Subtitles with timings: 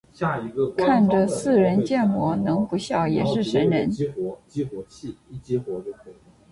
[0.79, 3.87] 看着似人建模能不笑也是神人